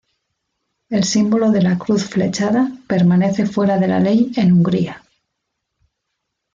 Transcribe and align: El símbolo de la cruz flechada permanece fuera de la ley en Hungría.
El 0.89 1.03
símbolo 1.03 1.51
de 1.51 1.61
la 1.61 1.77
cruz 1.77 2.05
flechada 2.09 2.71
permanece 2.87 3.45
fuera 3.45 3.77
de 3.77 3.87
la 3.87 3.99
ley 3.99 4.31
en 4.35 4.51
Hungría. 4.51 5.03